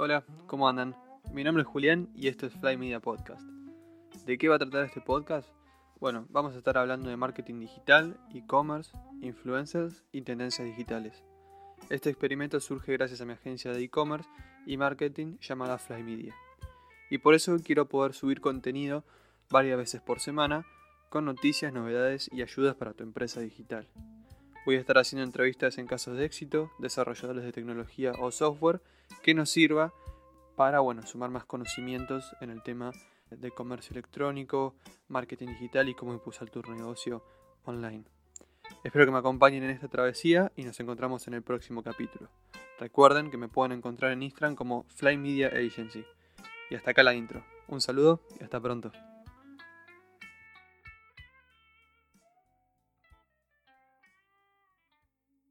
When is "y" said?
2.14-2.28, 10.12-10.22, 14.66-14.76, 17.10-17.18, 22.32-22.42, 35.88-35.94, 40.54-40.64, 46.68-46.74, 48.38-48.44